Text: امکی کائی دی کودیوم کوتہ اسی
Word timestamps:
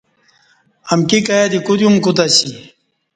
امکی 0.93 1.19
کائی 1.25 1.49
دی 1.51 1.59
کودیوم 1.65 1.95
کوتہ 2.03 2.23
اسی 2.27 2.49